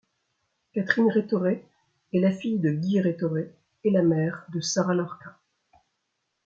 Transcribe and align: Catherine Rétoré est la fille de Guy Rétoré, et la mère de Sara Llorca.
Catherine 0.73 1.11
Rétoré 1.11 1.63
est 2.11 2.19
la 2.21 2.31
fille 2.31 2.57
de 2.57 2.71
Guy 2.71 2.99
Rétoré, 3.01 3.53
et 3.83 3.91
la 3.91 4.01
mère 4.01 4.47
de 4.51 4.59
Sara 4.59 4.95
Llorca. 4.95 5.37